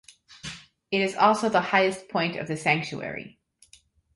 [0.89, 3.37] It is also the highest point of the sanctuary.